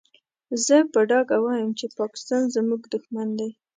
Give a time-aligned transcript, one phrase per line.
[0.65, 3.49] زه په ډاګه وايم چې پاکستان زموږ دوښمن دی.